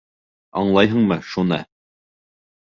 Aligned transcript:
Аңлайһыңмы 0.61 1.19
шуны? 1.35 1.61